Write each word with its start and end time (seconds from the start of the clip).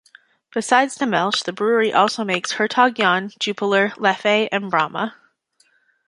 Besides 0.51 0.95
"Dommelsch" 0.97 1.43
the 1.43 1.53
brewery 1.53 1.93
also 1.93 2.23
makes 2.23 2.53
"Hertog 2.53 2.95
Jan", 2.95 3.29
"Jupiler", 3.39 3.89
"Leffe" 3.97 4.49
and 4.51 4.71
"Brahma". 4.71 5.15